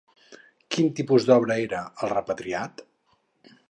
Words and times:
Quin 0.75 0.89
tipus 1.01 1.29
d'obra 1.29 1.59
era 1.67 1.85
"El 2.09 2.13
repatriat"? 2.17 2.87